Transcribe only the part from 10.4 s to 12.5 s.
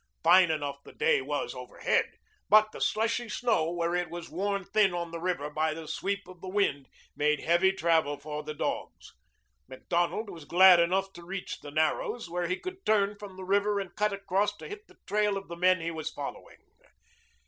glad enough to reach the Narrows, where